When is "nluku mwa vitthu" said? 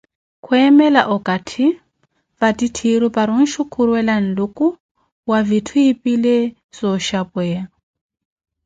4.25-5.75